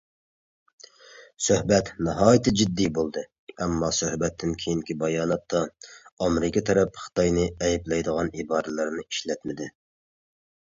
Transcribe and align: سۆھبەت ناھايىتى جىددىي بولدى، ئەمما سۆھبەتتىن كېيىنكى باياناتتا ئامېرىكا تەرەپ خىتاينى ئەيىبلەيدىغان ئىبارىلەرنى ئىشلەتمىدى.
سۆھبەت 1.47 1.91
ناھايىتى 2.07 2.53
جىددىي 2.61 2.89
بولدى، 2.99 3.23
ئەمما 3.59 3.91
سۆھبەتتىن 3.99 4.57
كېيىنكى 4.65 4.97
باياناتتا 5.05 5.63
ئامېرىكا 5.91 6.65
تەرەپ 6.73 7.01
خىتاينى 7.05 7.47
ئەيىبلەيدىغان 7.67 8.35
ئىبارىلەرنى 8.41 9.07
ئىشلەتمىدى. 9.09 9.73